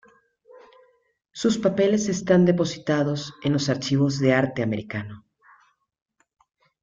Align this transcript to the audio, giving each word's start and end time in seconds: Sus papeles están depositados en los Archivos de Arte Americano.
Sus 1.31 1.59
papeles 1.59 2.09
están 2.09 2.43
depositados 2.43 3.35
en 3.43 3.53
los 3.53 3.69
Archivos 3.69 4.17
de 4.17 4.33
Arte 4.33 4.63
Americano. 4.63 5.27